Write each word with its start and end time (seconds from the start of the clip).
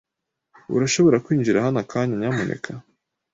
Urashobora 0.75 1.21
kwinjira 1.25 1.65
hano 1.65 1.77
akanya, 1.83 2.15
nyamuneka? 2.19 2.71